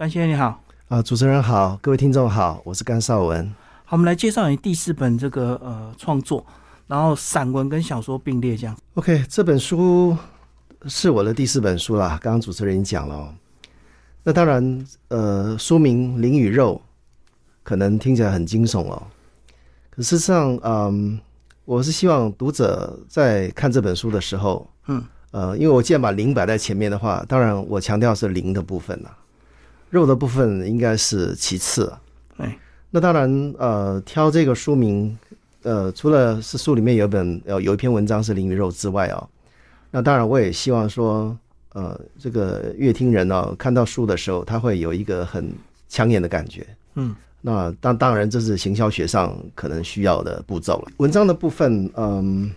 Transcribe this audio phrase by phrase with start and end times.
[0.00, 0.58] 甘先生你好，
[0.88, 3.46] 啊，主持人好，各位听众好，我是甘少文。
[3.84, 6.42] 好，我们来介绍你第四本这个呃创作，
[6.86, 8.74] 然后散文跟小说并列这样。
[8.94, 10.16] OK，这本书
[10.86, 13.34] 是我的第四本书啦，刚刚主持人已经讲了、哦。
[14.22, 16.80] 那当然，呃，书名《灵与肉》
[17.62, 19.02] 可能听起来很惊悚哦，
[19.90, 21.20] 可事实上，嗯，
[21.66, 29.14] 我是希望读者在看这本书的时候，嗯，呃，因为我既然把灵摆在前面的话，当然我强调是灵的部分啦，
[29.90, 32.00] 肉的部分应该是其次啊。
[32.38, 32.58] 哎，
[32.90, 35.18] 那当然，呃，挑这个书名，
[35.62, 39.28] 呃，除了是书里面有本呃有一篇文章是《灵与肉》之外哦，
[39.90, 41.36] 那当然我也希望说，
[41.74, 45.52] 呃，这个乐听人哦，看到书的时候，他会有一个很
[45.88, 46.66] 抢眼的感觉。
[46.94, 50.92] 嗯，那当当然这是行销学上可能需要的步骤了。
[50.96, 52.50] 文章的部分，嗯，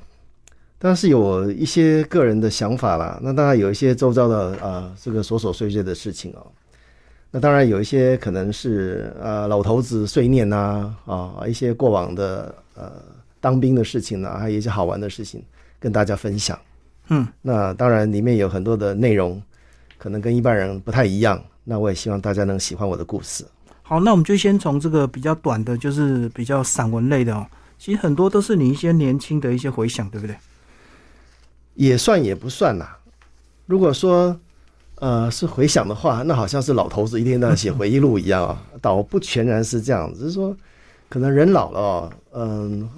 [0.80, 3.20] 当然是有一些个人的想法啦。
[3.22, 6.48] 那当然有一些周遭的啊、这个琐琐碎碎的事情哦。
[7.36, 12.92] 那当然有一些可能是呃老头子碎念呐啊一些过往的呃
[13.42, 15.44] 当兵的事情呢、还有一些好玩的事情
[15.80, 16.58] 跟大家分享。
[17.08, 19.42] 嗯，那当然里面有很多的内容
[19.98, 21.44] 可能跟一般人不太一样。
[21.64, 23.44] 那我也希望大家能喜欢我的故事。
[23.82, 27.48] 好，那我们就先从这个比较短的，就是比较散文类的哦。
[27.80, 30.36] 其实很多都是你一些年轻的一些回想，对不对？
[31.74, 33.00] 也算也不算啦。
[33.66, 34.40] 如果说
[34.96, 40.56] 呃是回想的话，那好像是老头子一天到晚写回忆录一样啊， 倒不全然是这样，只是说
[41.10, 42.90] 可能人老了哦，嗯、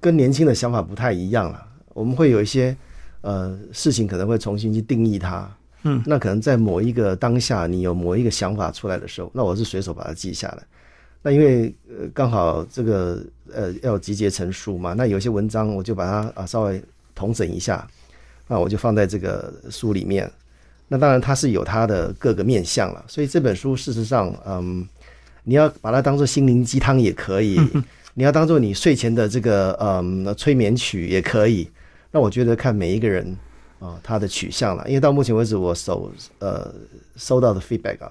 [0.00, 1.66] 跟年轻的想法不太一样了。
[1.94, 2.76] 我们会有一些
[3.22, 5.50] 呃事情可能会重新去定义它。
[5.82, 10.62] 嗯，那可能在某一个当下，你有某一个想法出来的时候，那我是随手把它记下来。
[11.22, 16.82] 那因为呃刚好这个呃要集结成书嘛，那有些文章我就把它啊稍微
[17.14, 17.86] 统整一下，
[18.46, 20.30] 那我就放在这个书里面。
[20.88, 24.86] 那当然它是有它的各个面向了，所以这本书事实上，嗯，
[25.44, 27.60] 你要把它当做心灵鸡汤也可以，
[28.14, 31.68] 你要当做你睡前的这个嗯催眠曲也可以。
[32.10, 33.36] 那我觉得看每一个人
[33.78, 36.74] 啊、他的取向了，因为到目前为止我收呃
[37.16, 38.10] 收到的 feedback 啊，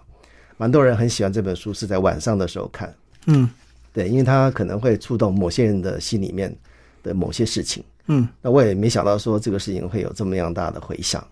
[0.58, 2.94] 蛮多人很喜欢这本书是在晚上的时候看，
[3.28, 3.50] 嗯。
[3.94, 6.54] 对，因为它可能会触动某些人的心里面
[7.02, 7.82] 的某些事情。
[8.08, 11.26] 嗯，那我也没想到说这个事情会有这么样大的回响，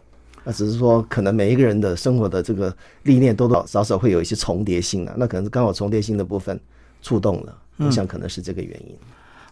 [0.44, 6.60] 那只是说可能每一个人的生活的这个历练多多少少会有一些重叠性啊，那可能是刚好重叠性的部分
[7.02, 8.96] 触动了，我想可能是这个原因。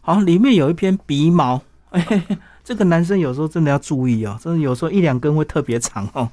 [0.01, 2.25] 好，里面有一篇鼻毛，哎，
[2.63, 6.29] 这个男生有时候真的要注意哦，真的有时候一两根会特别长哦。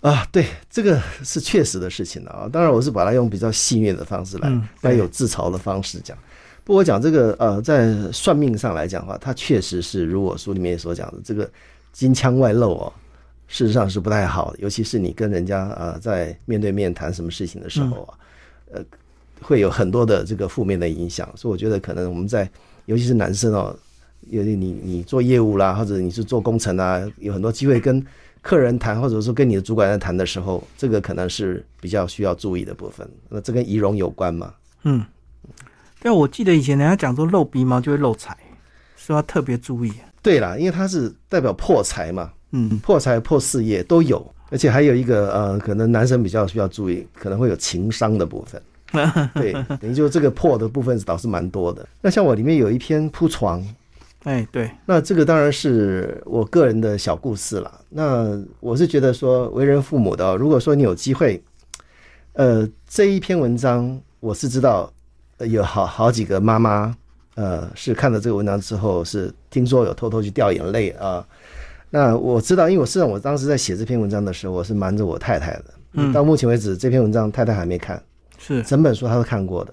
[0.00, 2.48] 啊，对，这个是确实的事情的啊。
[2.52, 6.16] 当然，我是把它用比较戏谑的方式来，嗯带对有自嘲的方式讲。
[6.62, 11.50] 不过我讲这个呃，在算命上来讲的话，它确实是如我书里面所讲的，这个
[11.92, 12.92] 金枪外露哦，
[13.48, 14.58] 事实上是不太好的。
[14.60, 18.14] 尤其是你跟人家呃在面对面谈什么事情的时候啊，
[18.72, 18.84] 呃，
[19.40, 21.28] 会有很多的这个负面的影响。
[21.34, 22.48] 所以我觉得可能我们在，
[22.86, 23.76] 尤其是男生哦，
[24.28, 28.04] 有你你做业务啦，或者你是做工程啊，有很多机会跟
[28.40, 33.08] 客人谈，或者说跟你的主管在谈的时候，这个可能是比较需要注意的部分。
[33.28, 34.54] 那这跟仪容有关嘛？
[34.84, 35.04] 嗯，
[36.00, 38.36] 对啊，我记得以前人家讲说露鼻毛就会漏财，
[38.96, 39.92] 所以要特别注意。
[40.22, 48.62] 对啦，因为它是代表破财嘛，嗯破财破事业都有，而且还有一个呃，可能男生比较需要注意，可能会有情商的部分。
[49.34, 51.86] 对，等于就这个破的部分倒是蛮多的。
[52.00, 53.62] 那像我里面有一篇铺床，
[54.22, 57.80] 哎，对，那这个当然是我个人的小故事了。
[57.90, 61.42] 那我是觉得说，为人父母的哦、如果说你有机会，
[62.32, 64.90] 呃，这一篇文章我是知道，
[65.36, 66.96] 呃有好好几个妈妈，
[67.34, 71.22] 呃，是看了这个文章之后，是听说有偷偷去掉眼泪啊。
[71.90, 75.64] 那我知道，因为我实际上我当时在写这篇文章的时候，我是瞒着我太太的。
[75.92, 78.00] 嗯到目前为止，这篇文章太太还没看，
[78.38, 79.72] 是，整本书她都看过的。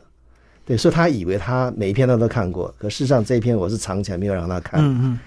[0.66, 4.80] 对，所以她以为她每一篇她都看过，可事实上这一篇我是藏起来没有让她看。
[4.82, 5.20] 嗯嗯，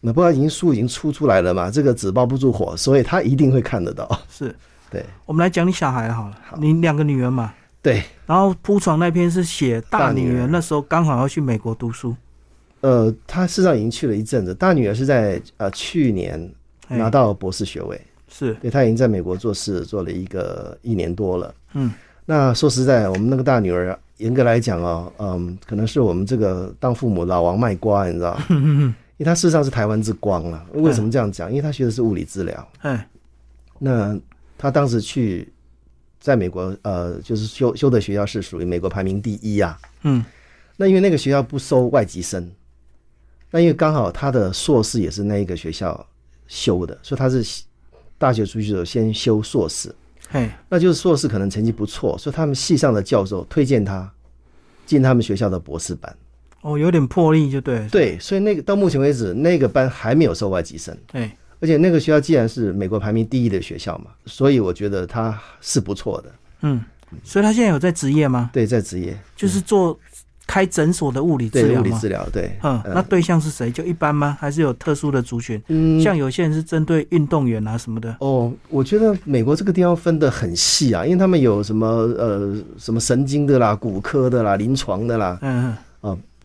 [0.00, 4.08] 那不过已经书已经出出来了嘛，这个纸包不住火，所以她一定会看得到。
[4.30, 4.54] 是。
[4.88, 12.16] 对我们来讲你小孩好了，好你两个女儿嘛，对，然后铺床那篇是写大女儿那时候刚好要去美国读书，
[12.80, 16.50] 呃，他事实上已经去了一阵子，大女儿是在呃去年
[16.88, 21.54] 哎拿到博士学位，是，对，她已经在美国做事做了一个一年多了。
[21.74, 21.92] 嗯
[22.26, 30.64] 那说实在，我们那个大女儿，严格来讲哦，嗯，可能是我们这个当父母老王卖瓜，你知道， 因为他事实上是台湾之光了。
[30.74, 31.50] 为什么这样讲？
[31.50, 32.68] 因为他学的是物理治疗。
[32.82, 33.08] 哎，
[33.80, 34.16] 那
[34.56, 35.52] 他当时去
[36.20, 39.76] 在美国，呃，就是修修的学校是属于美国排名第一啊。
[40.02, 40.24] 嗯
[40.76, 42.48] 那因为那个学校不收外籍生，
[43.50, 46.06] 那因为刚好他的硕士也是那一个学校
[46.46, 47.44] 修的，所以他是
[48.16, 49.94] 大学出去的时候先修硕士。
[50.28, 54.08] 嘿，那就是硕士可能成绩不错，所以他们系上的教授推荐他
[54.86, 56.16] 进他们学校的博士班。
[56.60, 57.88] 哦，有点魄力就对。
[57.88, 66.32] 对，所以那个到目前为止，那个班还没有收外籍生，对，而且那个学校既然是美国排名第一的学校嘛，所以我觉得他是不错的。
[66.60, 66.84] 嗯，
[67.24, 68.50] 所以他现在有在职业吗？
[68.52, 69.98] 对，在职业就是做
[70.50, 71.80] 开诊所的物理治疗吗？
[71.80, 73.70] 物理治疗，对，嗯，那对象是谁？
[73.70, 74.36] 就一般吗？
[74.40, 75.62] 还是有特殊的族群？
[75.68, 78.16] 嗯，像有些人是针对运动员啊什么的。
[78.18, 85.72] 哦，我觉得美国这个地方分得很细啊，因为他们有什么呃什么神经的啦、骨科的啦、临床的啦，嗯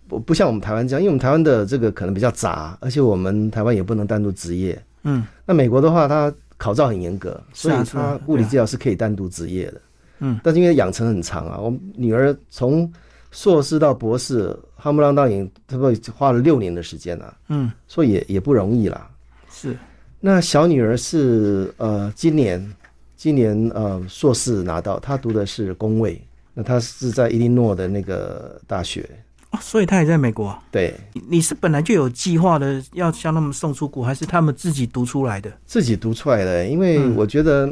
[0.08, 4.80] 不不像我们台湾这样，因为我们台湾的这个可能比较杂，而且我们台湾也不能单独执业。
[5.02, 9.82] 嗯那美国的话，它考照很严格，所以它物理治疗是可以单独执业的。
[10.20, 12.88] 嗯，但是因为养成很长啊，我女儿从
[13.36, 19.10] 硕士到博士，哈姆浪当影，差不多花了六年的时间啊，嗯，所以也也不容易啦。
[19.52, 19.78] 是
[20.22, 22.74] 那小女儿是呃今年
[23.18, 26.20] 今年呃硕士拿到，她读的是工位，
[26.54, 29.08] 那她是在伊利诺的那个大学。
[29.52, 30.64] 哦，所以她也在美国啊。
[30.72, 35.52] 对你你是本来就有计划的要向他们送出国，还是他们自己读出来的？
[35.66, 37.70] 自己读出来的，因为嗯我觉得，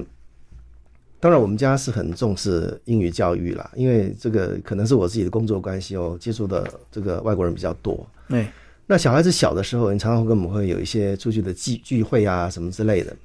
[1.23, 8.05] 当然我们家是很重视英语教育啦，因为这个可能是我自己的工作关系哦，接触的这个外国人比较多。
[8.27, 8.45] 对，
[8.85, 13.15] 那小孩子小的时候，你常常会跟我们会有一些出去的聚聚会啊什么之类的，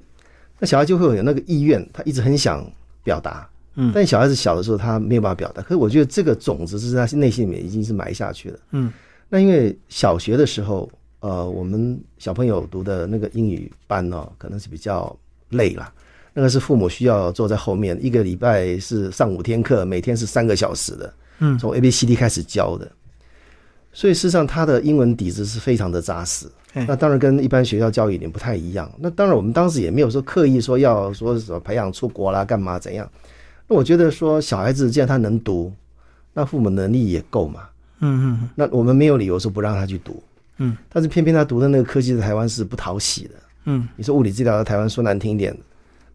[0.61, 2.65] 那小孩就会有那个意愿，他一直很想
[3.03, 3.45] 表达。
[3.75, 5.61] 嗯但小孩子小的时候，他没有办法表达。
[5.61, 8.59] 可是我觉得这个种子是在他内心里面已经是埋下去了。
[8.71, 8.93] 嗯
[9.29, 15.19] 那因为小学的时候，呃，我们小朋友读的那个英语班哦，可能是比较
[15.49, 15.93] 累啦。
[16.35, 22.91] 那个是父母需要坐在后面，一个礼拜是上五天课，每天是三个小时的，嗯从 A B C D 开始教的。
[23.93, 26.47] 所以事实上，他的英文底子是非常的扎实。
[26.73, 28.89] 嘿那当然跟一般学校教育有点不太一样。
[28.99, 33.11] 那当然，我们当时也没有说刻意说要说什么培养出国啦，干嘛怎样。
[33.67, 35.73] 那我觉得说小孩子既然他能读，
[36.35, 37.63] 那父母能力也够嘛。
[38.01, 40.23] 嗯嗯那我们没有理由说不让他去读，
[40.59, 43.31] 嗯，但是偏偏他读的那个科技在台湾是不讨喜的。
[43.65, 45.57] 嗯你说物理治疗在台湾说难听一点，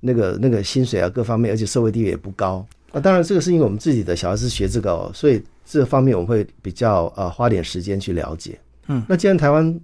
[0.05, 2.65] 那个那个薪水啊各方面，而且社会地位也不高。
[2.91, 8.59] 那当然这个是因为我们自己的小孩是学这个、哦，所以这方面我们会比较呃花点时间去了解。
[8.87, 9.79] 嗯，那既然台湾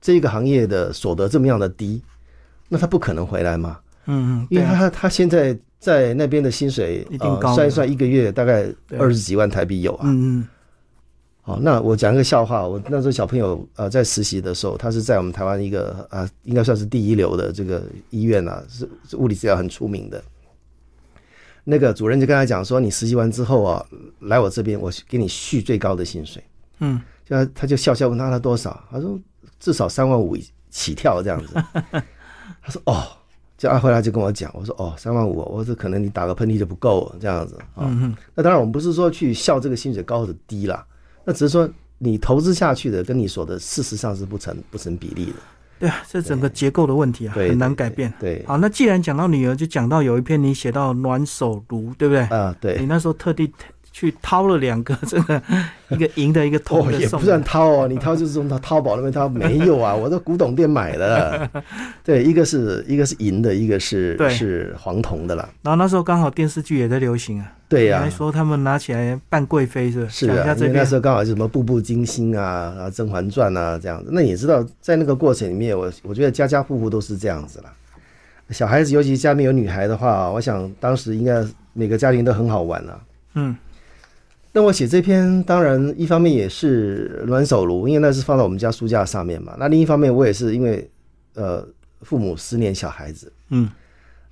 [0.00, 2.02] 这个行业的所得这么样的低，
[2.68, 8.66] 那他不可能回来嘛，嗯嗯，因为他他现在在那边的薪水一定高呃算一算一个月大概
[8.98, 10.02] 二十几万台币有啊。
[10.04, 10.48] 嗯嗯
[11.46, 12.66] 好，那我讲一个笑话。
[12.66, 20.24] 我那时候小朋友呃在实习的时候，他是在我们台湾一个啊、应该算是第一流的这个医院啊，是是物理治疗很出名的。
[21.62, 23.84] 那个主任就跟他讲说，你实习完之后啊，
[24.20, 26.42] 来我这边，我给你续最高的薪水。
[26.78, 29.20] 嗯就他他就笑笑问他他多少，他说
[29.60, 30.34] 至少三万五
[30.70, 31.54] 起跳这样子。
[32.62, 33.02] 他说哦，
[33.58, 37.84] 就阿回来就跟我讲，我说哦三万五，我说可能你打个喷嚏就不够了这样子啊。
[37.84, 40.86] 嗯嗯那当然，我们不是说去笑这个薪水高或者低啦，
[41.24, 41.68] 那只是说
[41.98, 45.32] 你投资下去的跟你所得事实上是不成不成比例的。
[45.80, 48.12] 对啊，这整个结构的问题啊，很难改变。
[48.20, 52.22] 对好，那既然讲到女儿，就讲到有一篇你写到暖手炉，对不对？
[52.26, 52.86] 啊，对你。
[52.86, 53.52] 那时候特地
[53.94, 55.40] 去掏了两个 这个
[55.88, 56.98] 一个银的，一个铜哦，的。
[56.98, 61.48] 也不算掏哦，你掏就是从淘淘宝那边掏，没有啊， 我在古董店买的。
[62.02, 65.48] 对，一个是一个是银的，一个是是黄铜的啦。
[65.62, 70.08] 然后那时候刚好电视剧也在流行啊，对呀、你还说他们拿起来扮贵妃是吧？
[70.10, 74.10] 是啊，因为那时候刚好是什么《步步惊心》啊，啊《甄嬛传》啊这样子。
[74.12, 77.72] 那你也知道，在那个过程里面，我我觉得家家户户都是这样子啦。
[78.50, 83.00] 小孩子，尤其家里面有女孩的话，我想当时应该每个家庭都很好玩了。
[83.36, 83.56] 嗯
[84.54, 89.56] 那我写这篇，当然一方面也是暖手炉，因为那是放在我们家书架上面嘛。
[89.58, 90.88] 那另一方面，我也是因为
[91.34, 91.66] 呃
[92.02, 93.68] 父母思念小孩子，嗯，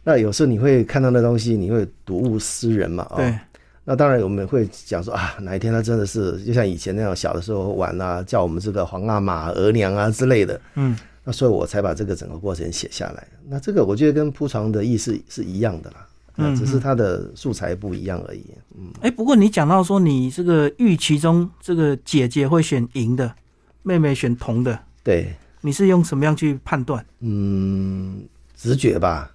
[0.05, 3.17] 那有时候你会看到那东西，你会睹物思人嘛，哦。
[3.17, 3.37] 对，
[3.85, 10.61] 那当然我们会讲说啊，哪一天他真的是就像以前那样小的时候玩啊，叫我们这个皇阿玛、额娘啊之类的。
[10.77, 13.27] 嗯那所以我才把这个整个过程写下来。
[13.49, 16.07] 那这个我觉得跟铺床的意思是一样的啦，
[16.49, 18.45] 嗯只是它的素材不一样而已。
[18.77, 18.93] 嗯。
[19.01, 23.35] 哎，不过你讲到说你这个预期中这个姐姐会选银的，
[23.83, 27.05] 妹妹选铜的，对，你是用什么样去判断？
[27.21, 28.23] 嗯，
[28.57, 29.31] 直觉吧，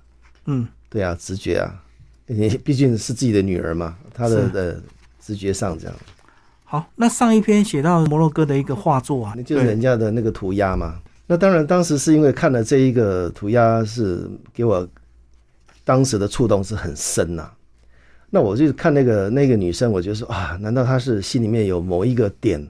[0.46, 0.68] 嗯。
[0.90, 1.76] 对啊，直觉啊，
[2.28, 4.82] 你毕竟是自己的女儿嘛，她的的
[5.20, 5.94] 直觉上这样，
[6.64, 11.00] 好，那上一篇写到摩洛哥的一个画作啊，那就是人家的那个涂鸦嘛。
[11.30, 14.88] 那当然，当时是因为看了这一个涂鸦，是给我
[15.88, 17.50] 当时的触动是很深呐、
[18.30, 22.62] 那我就看那个那个女生，我就说啊，难道她是心里面有某一个点，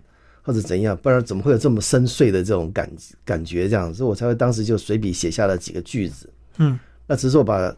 [0.44, 0.96] 或者怎样？
[0.98, 2.88] 不然怎么会有这么深邃的这种感
[3.26, 3.68] 感觉？
[3.68, 6.30] 这样，所以我才会当时就随笔写下了几个句子。
[6.58, 7.76] 嗯那只是我把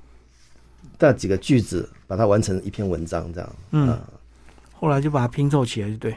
[0.99, 3.55] 那几个句子把它完成一篇文章这样。
[3.71, 3.97] 嗯，
[4.73, 6.15] 后来就把它拼凑起来，就对。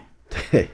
[0.50, 0.68] 对。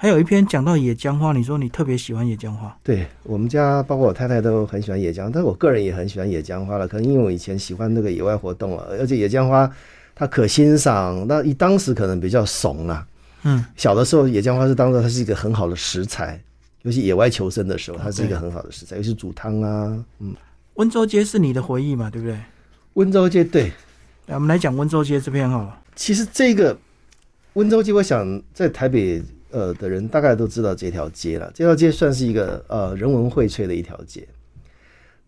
[0.00, 2.72] 还有一篇讲到野姜花，你说你特别喜欢野姜花？
[2.84, 6.86] 对我们家，包括我太太都很喜欢野姜，但是我个人也很喜欢野姜花了。
[6.86, 9.68] 可能因为我以前喜欢那个野外活动了，而且野姜花
[10.14, 13.04] 它可欣赏，那一当时可能比较怂啊。
[13.42, 16.40] 嗯，小的时候野姜花是当做它是一个很好的食材，
[16.82, 20.04] 尤其野外求生的时候，它是一个很好的食材，尤其煮汤啊。
[20.20, 20.32] 嗯，
[20.74, 22.08] 温州街是你的回忆嘛？
[22.08, 22.38] 对不对？
[22.92, 23.72] 温州街对，
[24.26, 25.76] 来我们来讲温州街这篇好了。
[25.96, 26.78] 其实这个
[27.54, 29.20] 温州街，我想在台北。
[29.50, 31.50] 呃，的人大概都知道这条街了。
[31.54, 34.26] 这条街算是一个呃人文荟萃的一条街。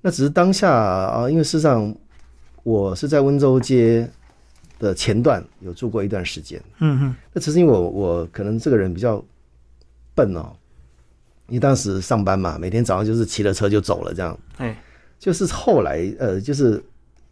[0.00, 1.94] 那只是当下啊，因为事实上
[2.62, 4.08] 我是在温州街
[4.78, 6.60] 的前段有住过一段时间。
[6.78, 7.16] 嗯哼。
[7.32, 9.22] 那只是因为我我可能这个人比较
[10.14, 10.52] 笨哦，
[11.48, 14.38] 因为当时上班嘛，每天早上就是骑了车就走了这样。
[14.56, 14.76] 哎，
[15.18, 16.82] 就是后来呃，就是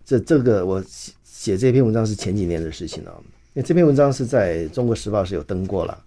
[0.04, 0.82] 这这个我
[1.24, 3.12] 写这篇文章是前几年的事情了。
[3.54, 5.98] 因为这篇文章是在中国时报是有登过了。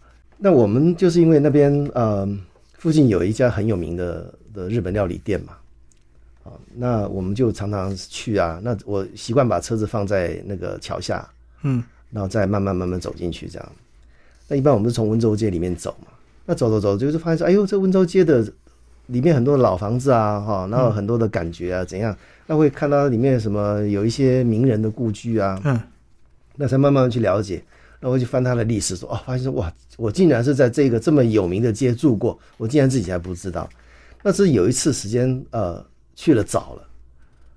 [0.43, 2.27] 那我们就是因为那边呃
[2.73, 5.53] 附近有一家很有名的的日本料理店嘛，
[6.43, 8.59] 啊，那我们就常常去啊。
[8.63, 11.29] 那我习惯把车子放在那个桥下，
[11.61, 13.71] 嗯，然后再慢慢慢慢走进去这样。
[14.47, 16.07] 那一般我们是从温州街里面走嘛，
[16.47, 18.43] 那走走走就是发现说，哎呦，这温州街的
[19.05, 22.17] 里面很多老房子啊，哈，然后很多的感觉啊怎样？
[22.47, 25.79] 那会看到里面什么有一些名人的故居啊，嗯，
[26.55, 27.63] 那才慢慢去了解。
[28.01, 33.69] 那我就翻他的历史，说哦，发现说哇，我竟然是在这个这么有名的街住过，我竟然自己还不知道。
[34.23, 35.83] 那是有一次时间，呃，
[36.15, 36.87] 去了早了。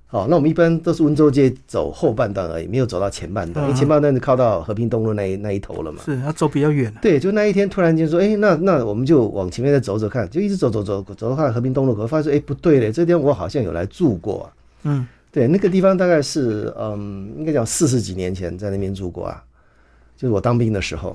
[0.07, 6.03] 好，那我们一般都是温州街走后半段而已，没有走到前半段，因为前半段就靠到和平东路那一那一头了嘛。
[6.05, 6.93] 是，要走比较远。
[7.03, 14.49] 对，就那一天突然间说，哎，那那我们就往前面再走走看，就一直走走走走到看和平东路口，发现哎不对嘞，这天我好像有来住过。
[14.85, 19.43] 嗯，对，那个地方大概是嗯，应该讲四十几年前在那边住过啊。
[20.25, 21.15] 就是我当兵的时候，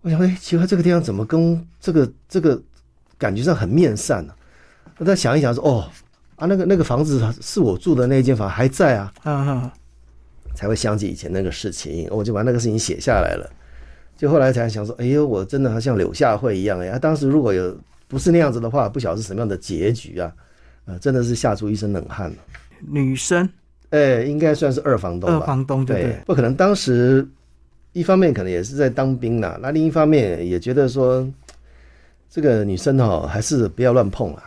[0.00, 2.60] 我想，哎，奇怪，这个地方怎么跟这个这个
[3.16, 4.34] 感觉上很面善呢？
[4.98, 5.88] 我再想一想，说，哦，
[6.34, 9.72] 啊，那个那个房子是我住的那间房还在啊，啊
[10.56, 13.48] 才会想起以前那个事情，我就把那个事情写下来了。
[14.16, 16.98] 就后来才想说，哎呦，我真的好像柳下惠一样呀！
[16.98, 20.32] 当时如果有不是那样子的话，不晓得是什么样的结局啊，
[20.86, 22.36] 呃，真的是吓出一身冷汗了。
[22.80, 23.48] 女生，
[23.90, 25.36] 哎，应该算是二房东吧？
[25.36, 27.24] 二房东对，不可能当时。
[27.92, 31.26] 一方面可能也是在当兵啦，那另一方面也觉得说，
[32.30, 34.42] 这个女生哦还是不要乱碰啦，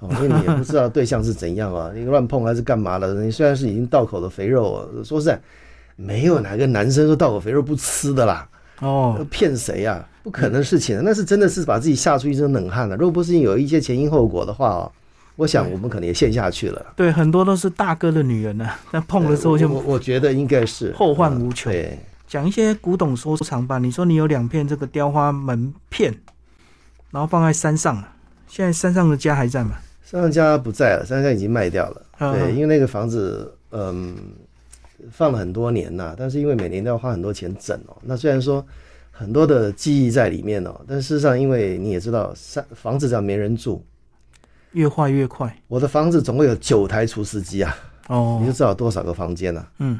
[0.00, 3.12] 哦，因为你也不知道对象是怎样啊， 你乱碰还是干嘛的？
[3.22, 5.38] 你虽然是已经到口的肥肉，说实在，
[5.96, 8.48] 没有哪个男生说到口肥肉不吃的啦，
[8.80, 10.02] 哦，骗谁呀？
[10.22, 12.96] 不可能事情，那是真的是把自己吓出一身冷汗了。
[12.96, 14.92] 如果不是有一些前因后果的话哦，
[15.36, 16.86] 我想我们可能也陷下去了。
[16.96, 21.70] 对，很多都是大哥的女人呢，那碰了之后就我我觉得应该是后患无穷。
[21.70, 21.98] 对。
[22.26, 23.78] 讲一些古董收藏吧。
[23.78, 26.14] 你说你有两片这个雕花门片，
[27.10, 28.02] 然后放在山上
[28.48, 29.76] 现在山上的家还在吗？
[30.04, 32.02] 山上家不在了，山上已经卖掉了。
[32.18, 34.16] 对，因为那个房子，嗯，
[35.10, 37.96] 放了很多年呐，但是因为每年都要花很多钱整哦。
[38.02, 38.64] 那虽然说
[39.10, 43.84] 很多的记忆在里面哦，但事实上，因为你也知道，山房子只要没人住，
[44.72, 45.52] 越坏越快。
[45.66, 47.76] 我的房子总共有九台除湿机啊，
[48.08, 49.68] 哦，你就知道多少个房间了。
[49.78, 49.98] 嗯。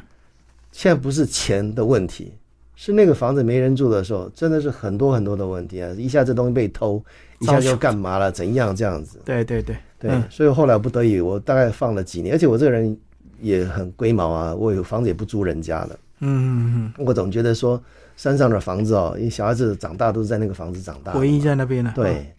[0.71, 2.33] 现在不是钱的问题，
[2.75, 5.89] 是那个房子没人住的时候，真的是很多很多的问题啊！
[5.97, 7.03] 一下这东西被偷，
[7.39, 8.31] 一下就干嘛了？
[8.31, 9.19] 怎样这样子？
[9.25, 12.95] 对对对对，所以后来不得已，我大概放了几年，而且我这个人
[13.41, 15.99] 也很龟毛啊，我有房子也不租人家的。
[16.19, 17.81] 嗯嗯嗯，我总觉得说
[18.15, 21.91] 山上的房子哦，因为小孩子长大都是在那个房子长大，回忆在那边呢。
[21.95, 22.31] 对，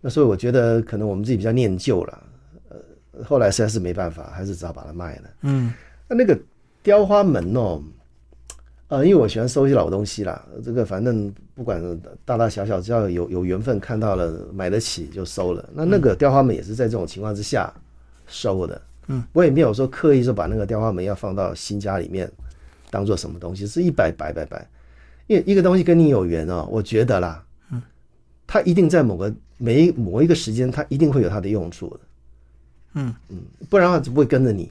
[0.00, 2.22] 那所以我觉得可能我们自己比较念旧了，
[2.70, 2.78] 呃，
[3.24, 5.22] 后来实在是没办法，还是只好把它卖了。
[5.42, 5.74] 嗯，
[6.08, 6.38] 那那个。
[6.84, 7.82] 雕花门哦，
[8.88, 11.82] 呃，因为我喜欢收一些老东西啦，这个反正不管
[12.26, 15.66] 大大小小，只要有有缘分看到了买得起就收了。
[15.72, 17.72] 那那个雕花门也是在这种情况之下
[18.26, 22.30] 收的，嗯，我也没有说刻意说把那个雕花门要放到新家里面
[22.90, 24.68] 当做什么东西，是一摆摆摆摆，
[25.26, 27.82] 因为一个东西跟你有缘哦，我觉得啦，嗯，
[28.46, 32.00] 它一定在某个每某一个时间，它一定会有它的用处的，
[32.92, 33.14] 嗯。
[33.30, 33.38] 嗯，
[33.70, 34.70] 不然的话就不会跟着你。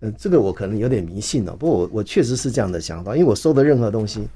[0.00, 4.26] 呃，这个我可能有点迷信了，不过我我确实是这样的想法，因为我收的任何东西，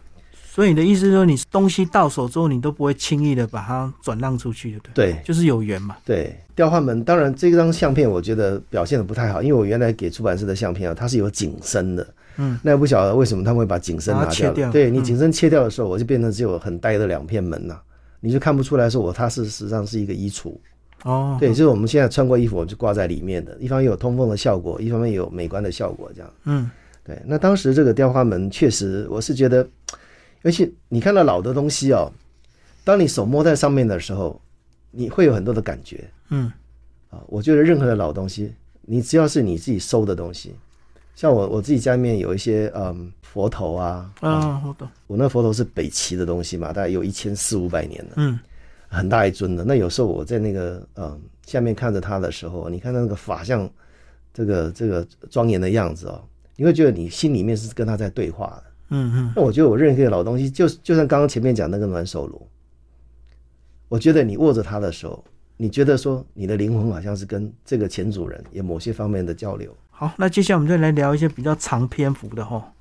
[0.51, 5.13] 所以你的意思是说，你东西到手之后，你都不会轻易的把它转让出去，对不对？
[5.13, 5.97] 对，就是有缘嘛。
[6.05, 12.07] 对，调换门，当然这张相片我觉得表现的不太好，因为我原来给出版社的相片啊，它是有景深的，
[12.37, 14.71] 嗯，那不晓得为什么他们会把景深拿掉了。
[14.71, 17.77] 对你景深切掉的时候，我就变成只有很呆的两片门呐，
[18.21, 20.55] 你就看不出来说我它是实际上是一个衣橱。
[21.05, 26.31] 哦，对，就是我们现在穿过衣服，我们就挂在里面的，一方面有通风的效果，一方面有美观的效果，这样。
[26.45, 26.71] 嗯，
[27.05, 29.69] 对，那当时这个雕花门确实，我是觉得，
[30.43, 32.11] 尤其你看到老的东西哦，
[32.85, 34.41] 当你手摸在上面的时候，
[34.91, 36.51] 你会有很多的感觉嗯
[37.11, 37.21] 啊。
[37.27, 40.55] 我觉得任何的老东西，你只要是你自己收的东西，
[41.15, 48.13] 像我我自己家里面有一些嗯佛头啊，啊，佛头，我那佛头是北齐的东西嘛，大概有一千四五百年了。
[48.17, 48.39] 嗯
[48.95, 49.65] 很大一尊的。
[49.65, 53.69] 那有时候我在那个呃下面看着他的时候，你看到那个法相，
[54.33, 56.23] 这个这个庄严的样子哦，
[56.57, 58.65] 你会觉得你心里面是跟他在对话的。
[58.91, 62.47] 嗯嗯那我觉得我认识一个老东西，就就像刚刚前面讲那个暖手炉，
[63.89, 65.25] 我觉得你握着它的时候，
[65.57, 69.75] 你觉得说你的灵魂好像是跟这个前主人有某些方面的交流。
[69.91, 72.73] 好，那接下来我们再来聊一些比较长篇幅的哈，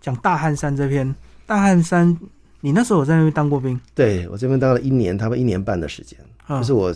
[0.00, 1.14] 讲大汉山这篇。
[1.46, 2.18] 大汉山，
[2.60, 6.18] 你那时候我在那边当过兵对我这边当了一年，差不多一年半的时间。
[6.46, 6.60] 啊？
[6.60, 6.94] 就是我，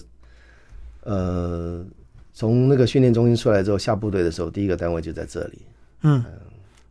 [1.03, 1.85] 呃，
[2.33, 5.59] 从那个训练中心出来之后，下部队的时候，第一个单位就在这里。
[6.03, 6.25] 嗯，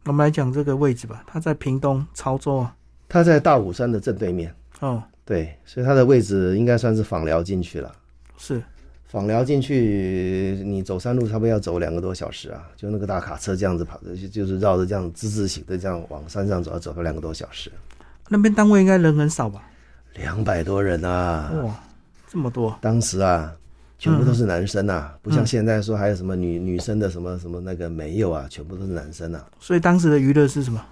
[0.06, 1.24] 我们来讲这个位置吧。
[1.26, 2.76] 他在屏东潮州啊。
[3.08, 7.92] 他在大武山的正对面，哦，对，所以他的位置应该算是访寮进去了。
[8.38, 8.62] 是，
[9.08, 14.00] 访寮进去，你走山路差不多要走两个多小时啊，就那个大卡车这样子跑
[14.32, 17.72] 就是绕着这样之字形的这样往山上走，要走个两个多小时。
[18.30, 19.62] 那边单位应该人很少吧？
[20.16, 21.76] 两百多人啊，哇，
[22.30, 22.78] 这么多。
[22.80, 23.54] 当时啊，
[23.98, 29.46] 全部都是男生啊，不像现在说还有什么女女生的什么什么那个没有啊，全部都是男生啊。
[29.60, 30.84] 所以当时的娱乐是什么？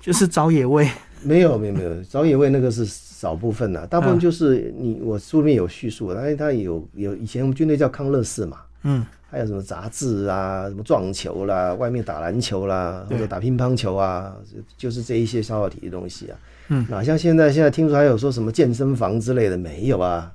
[0.00, 0.88] 就是找野味。
[1.22, 16.38] 没有没有没有，找野味那个是少部分呐、大部分就是你我书里面有叙述，它它有有以前我们军队叫康乐寺嘛，嗯还有什么杂志啊，什么撞球啦，外面打篮球啦，或者打乒乓球啊，就就是这一些消耗体的东西啊。
[16.68, 20.32] 嗯，哪像现在现在听说还有说什么健身房之类的没有啊？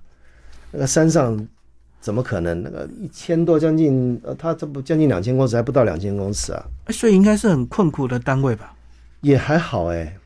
[0.71, 1.47] 那个山上
[2.01, 2.61] 怎么可能？
[2.61, 8.73] 那个一千多将近呃，它这不将近两千公尺，还不到两千公尺啊，哎所以应该是很困苦的单位吧？
[9.21, 10.17] 也还好哎、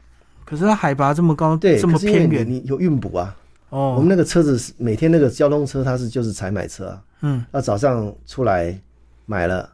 [0.46, 3.36] 可是它海拔这么高，对，这么偏远，你你有运补啊。
[3.74, 8.80] 哦，我们那个车子是每天那个交通车，它是就是采买车啊，嗯那早上出来
[9.26, 9.68] 买了，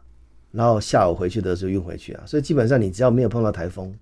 [0.51, 3.93] 然后下午回去的时候运回去啊，所以基本上你只要没有碰到台风，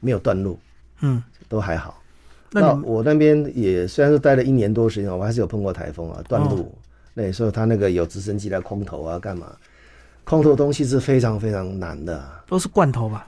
[0.00, 0.58] 没有断路，
[1.00, 2.02] 嗯，都还好。
[2.50, 6.62] 那我那边也虽然说待了一年多时间，我还是有碰过台风啊，断路。
[6.62, 6.72] 哦
[7.18, 9.46] 那也说他那个有直升机来空投啊，干嘛？
[10.24, 13.26] 空投东西是非常非常难的啊、都是罐头吧？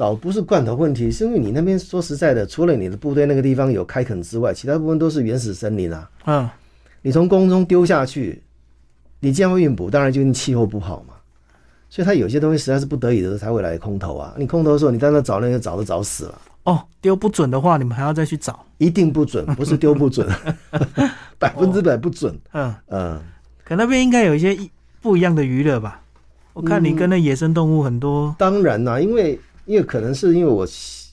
[0.00, 6.10] 倒不是罐头问题，是因为你那边说实在的，除了你的部队那个地方有开垦之外，其他部分都是原始森林啊。
[6.24, 6.48] 嗯，
[7.02, 8.42] 你从空中丢下去，
[9.18, 11.12] 你既然会运补，当然就是气候不好嘛。
[11.90, 14.32] 所以它有些东西实在是不得已的时候才会来空投啊。
[14.38, 18.64] 你空投的时候，你在那找那个找都找死了，哦，丢不准的话，你们还要再去找。
[18.78, 20.26] 一定不准，不是丢不准，
[21.38, 22.34] 百分之百不准。
[22.52, 23.20] 嗯，嗯，
[23.64, 24.70] 可那边应该有一些一
[25.02, 26.00] 不一样的娱乐吧？
[26.54, 29.38] 我看你跟那野生动物很多，当然啦，因为
[29.70, 31.12] 因为可能是因为我喜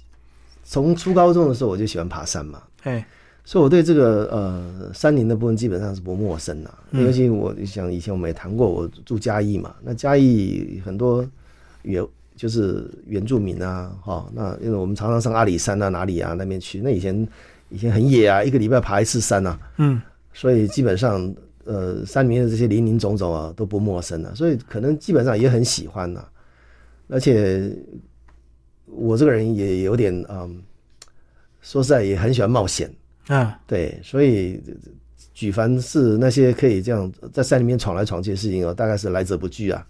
[0.63, 3.05] 从初高中的时候我就喜欢爬山嘛，哎，
[3.45, 7.05] 所以我对这个呃山林的部分基本上是不陌生的、嗯。
[7.05, 11.23] 尤其我想以前我们也谈过，我住嘉义嘛，那嘉义很多
[11.83, 12.03] 原
[12.35, 17.27] 就是原住民啊，哈、那因为我们常常上阿里山啊哪里啊那边去，那以前
[17.69, 20.01] 以前很野啊，一个礼拜爬一次山啊，嗯，
[20.33, 21.31] 所以基本上
[21.65, 26.25] 呃山里面的这些林林总总啊都不陌生啊，所以可能基本上也很喜欢呐、
[27.07, 27.71] 而且
[28.88, 30.62] 我这个人也有点嗯，
[31.62, 32.91] 说实在也很喜欢冒险。
[33.28, 34.62] 啊，对，所以
[35.34, 39.86] 举凡是那些可以这样在山里面闯来闯去的事情哦，大概是来者不拒啊。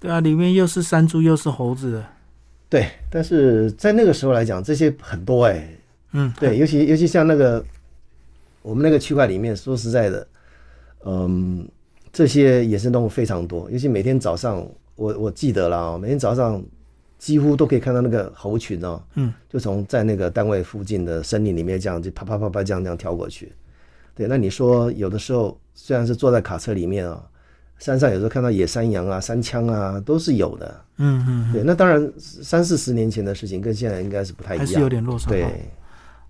[0.00, 2.02] 对啊，里面又是山猪又是猴子，
[2.68, 5.66] 对，但是在那个时候来讲，这些很多哎、
[6.12, 7.64] 嗯，对，尤其尤其像那个
[8.60, 10.26] 我们那个区块里面，说实在的，
[11.06, 11.66] 嗯，
[12.12, 16.62] 这些野生动物非常多，尤其每天早上，我我记得了啊、每天早上
[17.24, 23.50] 几乎都可以看到那个猴群哦，嗯，就从在那个单位附近的森林里面这样就啪啪啪啪这样这样跳过去。
[24.14, 27.24] 对，那你说有的时候虽然是坐在卡车里面啊、
[27.78, 30.84] 山上有时候看到野山羊啊、山枪啊，都是有的。
[30.98, 35.30] 嗯嗯，对，那当然三四十年前的事情跟现在应该是不太一样，还是有点落差。
[35.30, 35.48] 对哦。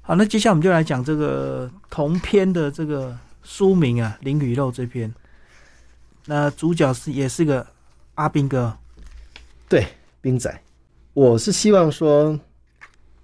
[0.02, 5.12] 好，那接下来我们就来讲这个同篇的这个书名啊，《林雨肉》这篇。
[6.26, 7.66] 那主角是也是个
[8.14, 8.72] 阿兵哥，
[9.68, 9.88] 对，
[10.20, 10.56] 兵仔，
[11.14, 12.38] 我是希望说，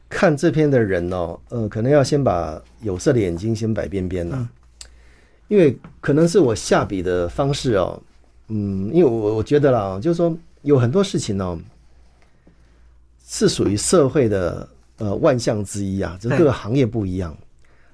[0.09, 4.49] 看这篇的人哦，呃，可能要先把有色的眼睛先摆边边了，嗯。
[5.49, 8.01] 因为可能是我下笔的方式哦，
[8.47, 11.59] 嗯，因为我我觉得啦，就是说有很多事情哦，
[13.27, 17.37] 是属于社会的呃万象之一啊，就是各个行业不一样，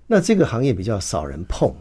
[0.06, 1.74] 那这个行业比较少人碰，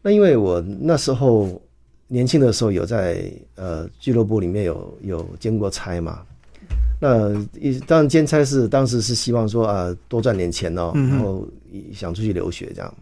[0.00, 1.60] 那因为我那时候
[2.06, 6.24] 年轻的时候有在呃俱乐部里面有有兼过差嘛。
[6.98, 11.46] 那一当然兼差是当时是希望说啊多赚点钱哦，然后
[11.92, 12.94] 想出去留学这样。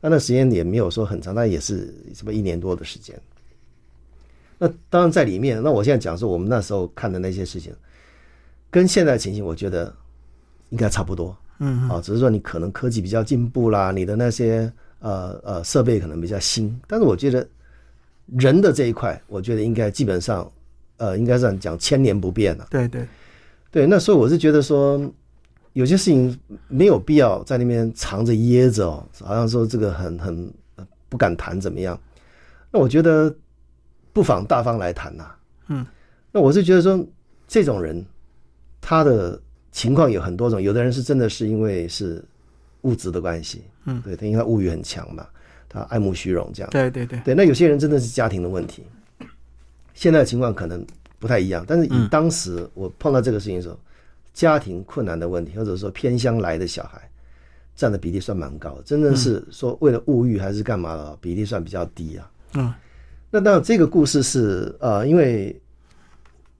[0.00, 3.14] 那那时间也没有说很长，但也是什么一年多的时间。
[4.58, 7.72] 那当然在里面，那我现在讲说我们那时候看的那些事情，
[8.70, 9.92] 跟现在的情形，我觉得
[10.70, 11.36] 应该差不多。
[11.58, 17.46] 嗯啊，只是说你可能科技比较进步啦，你的那些呃呃设备可能比较新，但是我觉得
[18.38, 20.50] 人的这一块，我觉得应该基本上
[20.96, 22.66] 呃应该这样讲，千年不变了。
[22.70, 23.06] 对对，
[23.72, 25.00] 对，那所以我是觉得说，
[25.72, 31.98] 有些事情没有必要在那边藏着掖着哦，好像说这个很很呃不敢谈怎么样。
[32.70, 33.34] 那我觉得
[34.12, 35.24] 不妨大方来谈呐、
[35.68, 35.86] 嗯，
[36.30, 37.02] 那我是觉得说，
[37.48, 38.04] 这种人
[38.78, 42.22] 他的情况有很多种，有的人是真的是因为是
[42.82, 45.26] 物质的关系，嗯对，他因为他物欲很强嘛，
[45.66, 46.70] 他爱慕虚荣这样。
[46.70, 48.84] 对对对，对，那有些人真的是家庭的问题，
[49.94, 50.84] 现在的情况可能
[51.22, 52.08] 不太一样，但是以嗯。
[52.08, 53.78] 当时我碰到这个事情的时候，
[54.34, 57.00] 家庭困难的问题，或者说偏乡来的小孩，
[57.76, 62.30] 占的比例算蛮高的，真正是说为了物欲还是干嘛的，比例算比较低啊。
[62.54, 62.74] 嗯。
[63.30, 65.56] 那当然，这个故事是呃，因为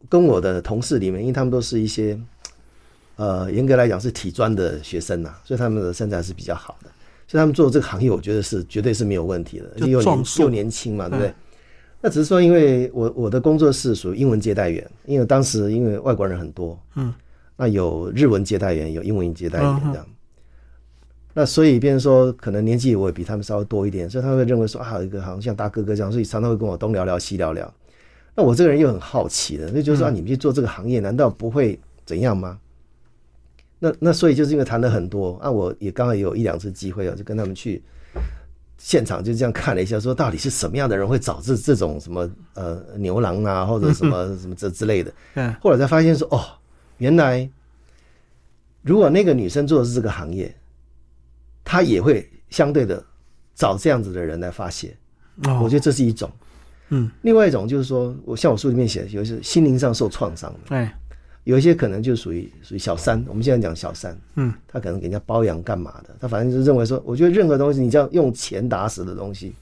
[0.09, 2.19] 跟我的同事里面，因为他们都是一些
[3.17, 6.89] 呃，严格来讲是体专的学生呐、所以他们的身材是比较好的，
[7.27, 11.29] 所以他们做这个行业，我觉得是绝对是没有问题的，就又年又年轻嘛，对不对？
[11.29, 11.35] 嗯？
[12.03, 17.15] 那只是说，因为我我的工作是属于英文接待员，因为当时因为外国人很多，嗯，
[17.57, 20.07] 那有日文接待员，有英文接待员这样。
[21.33, 27.73] 那所以，变成说，可能年纪我也比他们稍微多一点，所以他们会认为说啊，有一个好像像大哥哥这样，所以常常会跟我东聊聊西聊聊。
[28.35, 32.59] 那我这个人又很好奇的，那就是说、啊，你们去做这个行业，难道不会怎样吗？
[33.79, 37.83] 那那所以就是因为谈了很多啊，我也刚好也有一两次机会啊，就跟他们去
[38.79, 45.13] 现场就这样看了一下，说到底是什么样的人会找这这种什么呃牛郎啊，或者什么 什么这之类的。
[45.35, 46.43] 嗯，后来才发现说，哦，
[46.99, 47.49] 原来
[48.83, 50.55] 如果那个女生做的是这个行业，
[51.65, 53.03] 她也会相对的
[53.55, 54.97] 找这样子的人来发泄。
[55.45, 56.31] 哦，我觉得这是一种。
[56.95, 60.99] 嗯，另外一种就是说，我像我书里面写的，有些心灵上受创伤的，哎，
[61.45, 63.25] 有一些可能就属于属于小三。
[63.29, 66.15] 我们现在讲小三，嗯，他可能给人家包养干嘛的？
[66.21, 69.53] 他反正就认为说，我觉得任何东西，你只要用钱打死的东西，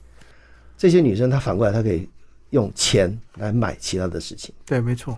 [0.76, 2.08] 这些女生她反过来，她可以
[2.50, 4.54] 用钱来买其他的事情。
[4.66, 5.16] 对，没错，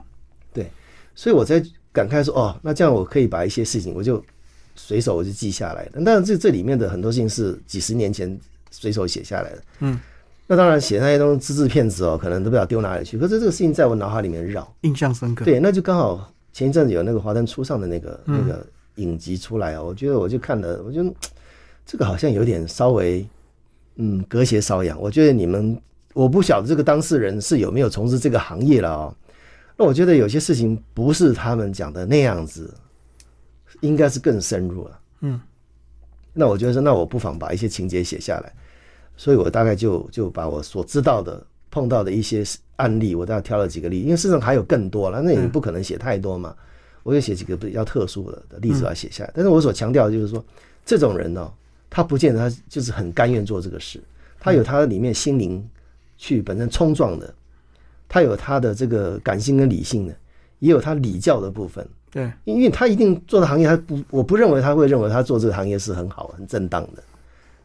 [0.52, 0.70] 对
[1.14, 4.24] 所以我在感慨说，哦，那这样我可以把一些事情，我就
[4.74, 6.00] 随手我就记下来的。
[6.04, 8.38] 但是这这里面的很多事情是几十年前
[8.70, 9.62] 随手写下来的。
[9.80, 9.98] 嗯，
[10.46, 13.18] 那当然写那些东西只字片子哦，可能都不知道丢哪里去。
[13.18, 14.72] 可是这个事情在我脑海里面绕。
[14.82, 15.44] 印象深刻。
[15.44, 21.12] 对，那就刚好前一阵子有那个《华灯初上》的那个、嗯那个影集出来啊，我觉得我就看了，我觉得
[21.86, 23.26] 这个好像有点稍微
[23.96, 25.00] 嗯隔靴搔痒。
[25.00, 25.80] 我觉得你们
[26.12, 29.14] 我不晓得这个当事人是有没有从事这个行业了哦。
[29.76, 32.72] 那我觉得有些事情不是他们讲的那样子，
[33.80, 35.00] 应该是更深入了。
[35.20, 35.40] 嗯，
[36.34, 38.52] 那我觉得说，那我不妨把一些情节写下来，
[39.16, 42.44] 所以我大概就就把我所知道的、碰到的一些
[42.76, 46.54] 案例，我大概挑了几个例，因为事实上还有更多了，那也不可能写太多嘛，
[47.02, 49.32] 我就写几个比较特殊的的例子把它写下来。
[49.34, 50.44] 但是我所强调的就是说，
[50.84, 51.50] 这种人呢、
[51.88, 53.98] 他不见得他就是很甘愿做这个事，
[54.38, 55.66] 他有他里面心灵
[56.18, 57.32] 去本身冲撞的，
[58.08, 60.14] 他有他的这个感性跟理性的，
[60.58, 61.86] 也有他礼教的部分。
[62.10, 67.02] 对，因为他一定做的行业，他不，我不认为他会认为他做这个行业是很好、很正当的，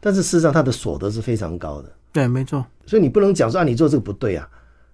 [0.00, 4.48] 但是事实上他的所得是非常高的，对，没错，所以你不能讲说啊，你做这个不对啊。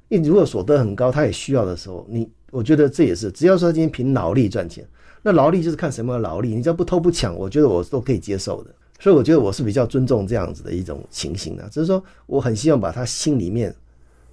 [0.08, 4.86] 因为如果所得很高，他也需要的时候，你我觉得这也是，只要说今天凭劳力赚钱，
[5.22, 8.70] 那劳力就是看什么劳力，你只要不偷不抢，我觉得我都可以接受的。
[9.00, 13.74] 所以我觉得我是比较尊重这样子的一种情形的，只是说我很希望把他心里面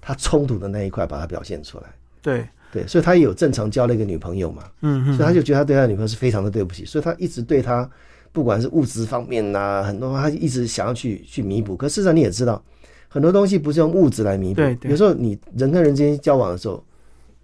[0.00, 1.84] 他冲突的那一块把它表现出来。
[2.20, 7.90] 对，对，所以他也有正常交了一个女朋友嘛，嗯嗯，所以他就觉得他对他女朋友是非常的对不起，所以他一直对他，
[8.32, 11.76] 不管是物质方面呐、很多他一直想要去去弥补。
[11.76, 12.62] 可事实上你也知道，
[13.08, 16.82] 很多东西不是用物质来弥补，对对有时候你人跟人之间交往的时候，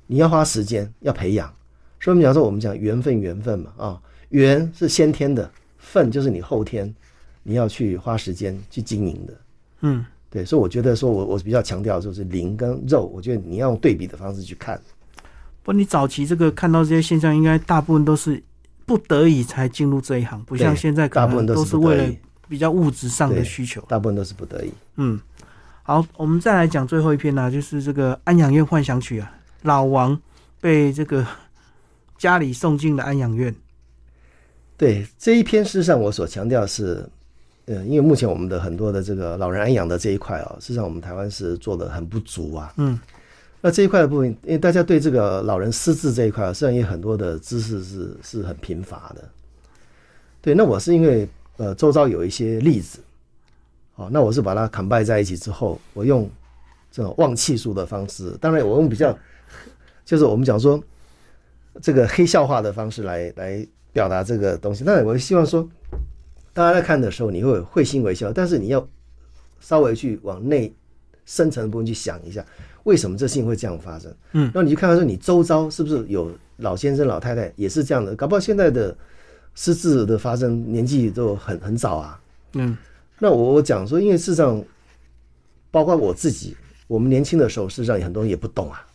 [0.07, 1.47] 你要花时间要培养。
[2.01, 6.95] 所以我们讲说，我们讲缘分，缘分嘛，啊，缘是先天的，份就是你后天
[7.43, 9.35] 你要去花时间去经营的。
[9.81, 14.81] 嗯，对，所以我觉得说我我比较强调就是灵跟肉，我觉得你要用对比的方式去看。
[15.65, 18.41] 不，你早期这个看到这些现象，应该大部分都是
[18.89, 22.15] 不得已才进入这一行，不像现在可大部分能都是为了
[22.49, 23.85] 比较物质上的需求。
[23.87, 24.73] 大部分都是不得已。
[24.97, 25.21] 嗯，
[25.83, 30.19] 好，我们再来讲最后一篇呢、就是这个《安养院幻想曲》啊，老王
[30.59, 31.23] 被这个
[32.17, 33.55] 家里送进了安养院。
[34.79, 37.07] 对这一篇，事实上我所强调是，
[37.67, 42.73] 呃，因为目前我们的很多的这个老人安养的这一块啊，事实上我们台湾是做的很不足啊。
[42.79, 42.99] 嗯，
[43.61, 49.29] 那这一块的部分，因为大家对这个老人失智这一块啊，实际上也很多的知识是是很贫乏的。
[50.41, 53.01] 对，那我是因为呃周遭有一些例子，
[53.97, 56.31] 哦，那我是把它砍败在一起之后，我用
[56.93, 59.17] 这种忘气术的方式，当然我用比较，
[60.05, 60.81] 就是我们讲说
[61.83, 64.85] 这个黑笑话的方式来来表达这个东西。
[64.85, 65.69] 那我希望说，
[66.53, 68.89] 大家在看的时候，你会会心微笑，但是你要
[69.59, 70.73] 稍微去往内
[71.27, 72.47] 深层的部分去想一下，
[72.89, 74.11] 为什么这事情会这样发生？
[74.33, 78.17] 嗯，然后你就看看说，你周遭是不是有老先生、老太太也是这样的？
[78.17, 78.97] 搞不好现在的
[79.55, 82.21] 失智的发生年纪都很很早啊。
[82.55, 82.75] 嗯，
[83.19, 84.65] 那我我讲说，因为事实上，
[85.71, 88.87] 包括我自己，我们年轻的时候，事实上很多人也不懂啊。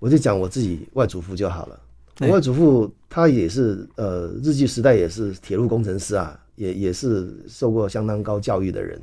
[0.00, 1.80] 我就讲我自己外祖父就好了。
[2.18, 9.00] 我外祖父他也是呃日据时代也是铁路工程师啊，也也是受过相当高教育的人。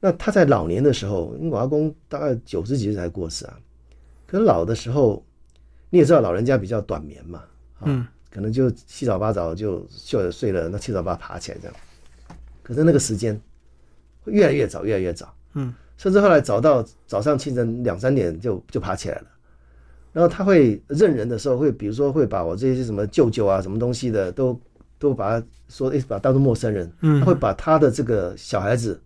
[0.00, 3.58] 那他在老年的时候，因为我阿公大概九十几岁才过世啊，
[4.26, 5.22] 可是老的时候，
[5.90, 7.40] 你也知道老人家比较短眠嘛，
[7.78, 11.76] 啊嗯，可能就七早八早就就睡了，那七早八爬起来这样。
[12.62, 13.38] 可是那个时间
[14.22, 19.26] 会越来越早，越来越早，嗯，甚至后来早到早上清晨两三点就就爬起来了。
[20.12, 24.58] 然后他会认人的时候，会比如说会把我这些什么舅舅啊、什么东西的，都
[24.98, 26.90] 都把他说，哎，把他当做陌生人。
[27.00, 29.00] 嗯他会把他的这个小孩子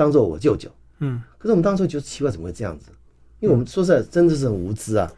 [0.00, 0.70] 当做我舅舅。
[1.00, 2.90] 嗯可是我们当时觉得奇怪，怎么会这样子？
[3.40, 5.10] 因为我们说实在真的是很无知啊。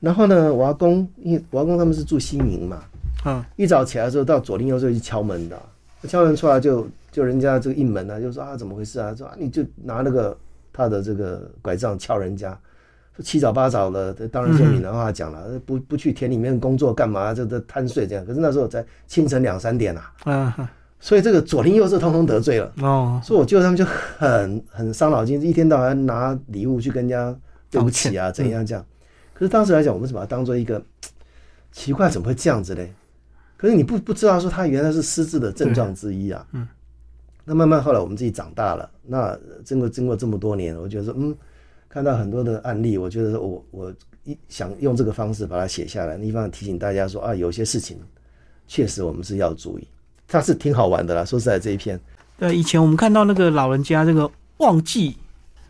[0.00, 2.82] 然后呢，我阿公，因为我阿公他们是住新营嘛，
[3.24, 5.60] 啊一早起来的时候到左邻右舍去敲门的，
[6.08, 9.14] 敲门出来就就人家这个应门啊，就说啊怎么回事啊？
[9.14, 10.36] 说啊你就拿那个
[10.72, 12.50] 他的这个拐杖敲人家，
[13.16, 17.32] 说七早八早的，当然是用闽南话讲了，不不去田里面工作干嘛？
[17.32, 18.24] 这这贪睡这样。
[18.26, 22.72] 可是那时候才清晨两三点啊，啊所以这个左邻右舍通通得罪了。
[22.82, 27.38] 哦，所以我舅舅他们就很很伤脑筋，一天到晚拿礼物去跟人家
[27.70, 28.84] 对不起啊，怎样这样。
[29.32, 30.82] 可是当时来讲，我们是把它当做一个
[31.70, 32.92] 奇怪，怎么会这样子嘞？
[33.56, 36.46] 可是你不不知道说他原来是失智的症状之一啊。
[36.52, 36.66] 嗯。
[37.48, 41.32] 那慢慢后来我们自己长大了，那经过经过这么多年，我觉得说，嗯，
[41.88, 47.98] 看到很多的案例，我觉得说我我一想用这个方式把它写下来，一方面提醒大家说啊，有些事情
[48.66, 49.86] 确实我们是要注意。
[50.28, 51.98] 它是挺好玩的啦，说实在这一篇。
[52.38, 55.16] 对，以前我们看到那个老人家这个忘记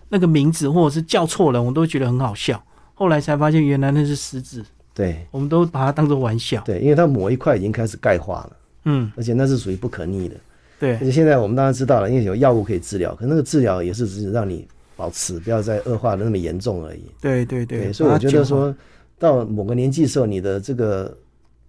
[0.08, 2.62] 那个名字，或者是叫错人，我都觉得很好笑。
[2.94, 4.64] 后来才发现，原来那是失智，
[4.94, 6.62] 对，我们都把它当做玩笑。
[6.64, 10.36] 对，因为它某一块已经开始钙化了，嗯，而且那是属于不可逆的。
[10.78, 14.66] 对而，且现在我们当然知道了，因为有药物可以治疗，可那个治疗也是只是让你
[14.96, 17.02] 保持，不要再恶化的那么严重而已。
[17.20, 18.74] 对对对，所以我觉得说
[19.18, 21.16] 到某个年纪的时候，你的这个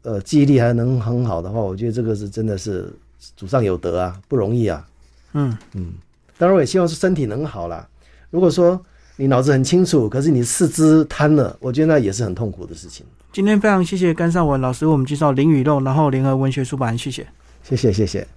[0.03, 2.93] 呃记忆力还能很好的话，我觉得这个是真的是
[3.35, 4.85] 祖上有德啊，不容易啊。
[5.33, 5.93] 嗯，嗯，
[6.37, 7.87] 当然我也希望是身体能好啦。
[8.29, 8.79] 如果说
[9.15, 13.05] 你脑子很清楚，可是你四肢瘫了，我觉得那也是很痛苦的事情。
[13.31, 17.27] 今天非常谢谢甘尚文老师为我们介绍林语肉，然后联合文学出版，谢谢。
[17.63, 18.27] 谢谢，谢谢。